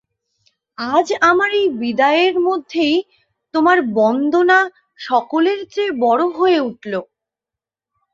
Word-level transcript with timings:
আজ 0.77 1.07
আমার 1.29 1.49
এই 1.59 1.67
বিদায়ের 1.79 2.35
মধ্যেই 2.47 2.95
তোমার 3.53 3.77
বন্দনা 3.95 4.59
সকলের 4.99 5.59
চেয়ে 5.73 5.91
বড়ো 6.03 6.27
হয়ে 6.37 6.59
উঠল। 6.69 6.93